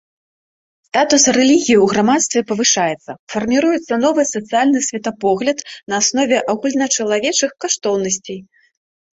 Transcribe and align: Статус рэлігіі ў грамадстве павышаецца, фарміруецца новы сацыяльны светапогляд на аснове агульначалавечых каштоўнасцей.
Статус 0.87 1.25
рэлігіі 1.37 1.75
ў 1.83 1.91
грамадстве 1.91 2.41
павышаецца, 2.51 3.11
фарміруецца 3.33 3.93
новы 4.05 4.21
сацыяльны 4.33 4.79
светапогляд 4.89 5.59
на 5.93 6.01
аснове 6.01 6.37
агульначалавечых 6.55 7.51
каштоўнасцей. 7.67 8.39